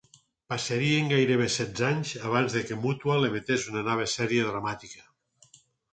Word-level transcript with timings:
Passarien 0.51 1.09
gairebé 1.11 1.45
setze 1.57 1.85
anys 1.89 2.13
abans 2.29 2.57
que 2.71 2.79
Mutual 2.87 3.27
emetés 3.29 3.69
una 3.73 3.85
nova 3.91 4.11
sèrie 4.15 4.49
dramàtica. 4.49 5.07